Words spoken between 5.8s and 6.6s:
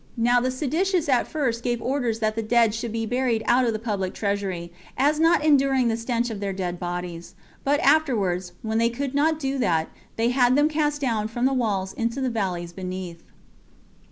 the stench of their